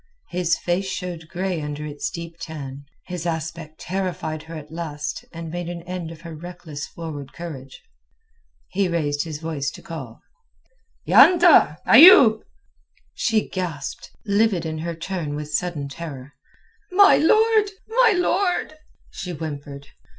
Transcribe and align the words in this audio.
His 0.31 0.57
face 0.57 0.87
showed 0.87 1.27
grey 1.27 1.61
under 1.61 1.85
its 1.85 2.09
deep 2.09 2.37
tan. 2.39 2.85
His 3.05 3.27
aspect 3.27 3.79
terrified 3.79 4.41
her 4.41 4.55
at 4.55 4.71
last 4.71 5.23
and 5.31 5.51
made 5.51 5.69
an 5.69 5.83
end 5.83 6.09
of 6.09 6.21
her 6.21 6.33
reckless 6.35 6.87
forward 6.87 7.33
courage. 7.33 7.83
He 8.71 8.87
raised 8.87 9.25
his 9.25 9.37
voice 9.37 9.69
to 9.69 9.83
call. 9.83 10.23
"Ya 11.05 11.21
anta! 11.27 11.77
Ayoub!" 11.85 12.41
She 13.13 13.47
gasped, 13.47 14.09
livid 14.25 14.65
in 14.65 14.79
her 14.79 14.95
turn 14.95 15.35
with 15.35 15.53
sudden 15.53 15.87
terror. 15.87 16.33
"My 16.91 17.17
lord, 17.17 17.69
my 17.87 18.13
lord!" 18.17 18.73
she 19.11 19.29
whimpered. 19.33 19.85